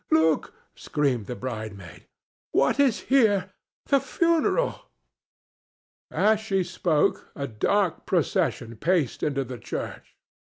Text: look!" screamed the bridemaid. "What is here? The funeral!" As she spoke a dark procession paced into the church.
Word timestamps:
look!" 0.09 0.55
screamed 0.73 1.27
the 1.27 1.35
bridemaid. 1.35 2.07
"What 2.53 2.79
is 2.79 3.01
here? 3.01 3.51
The 3.85 3.99
funeral!" 3.99 4.89
As 6.09 6.39
she 6.39 6.63
spoke 6.63 7.29
a 7.35 7.45
dark 7.45 8.07
procession 8.07 8.77
paced 8.77 9.21
into 9.21 9.43
the 9.43 9.59
church. 9.59 10.15